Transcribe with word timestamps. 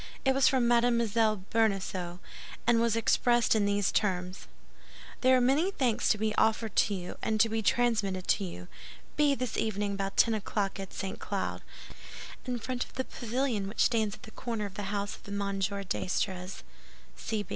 It 0.25 0.33
was 0.33 0.47
from 0.47 0.67
Mme. 0.67 0.99
Bonacieux, 1.51 2.17
and 2.65 2.81
was 2.81 2.95
expressed 2.95 3.53
in 3.53 3.65
these 3.67 3.91
terms: 3.91 4.47
"There 5.21 5.37
are 5.37 5.39
many 5.39 5.69
thanks 5.69 6.09
to 6.09 6.17
be 6.17 6.33
offered 6.37 6.75
to 6.77 6.95
you, 6.95 7.17
and 7.21 7.39
to 7.39 7.49
be 7.49 7.61
transmitted 7.61 8.27
to 8.29 8.43
you. 8.43 8.67
Be 9.15 9.35
this 9.35 9.57
evening 9.57 9.93
about 9.93 10.17
ten 10.17 10.33
o'clock 10.33 10.79
at 10.79 10.91
St. 10.91 11.19
Cloud, 11.19 11.61
in 12.47 12.57
front 12.57 12.83
of 12.83 12.93
the 12.93 13.05
pavilion 13.05 13.67
which 13.67 13.81
stands 13.81 14.15
at 14.15 14.23
the 14.23 14.31
corner 14.31 14.65
of 14.65 14.73
the 14.73 14.89
house 14.89 15.15
of 15.15 15.27
M. 15.27 15.59
d'Estrées. 15.59 16.63